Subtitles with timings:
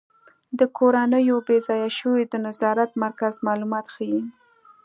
[0.59, 4.21] د کورنیو بې ځایه شویو د نظارت مرکز معلومات ښيي.